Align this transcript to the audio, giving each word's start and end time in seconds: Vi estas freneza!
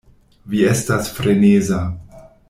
Vi 0.53 0.63
estas 0.69 1.11
freneza! 1.17 1.83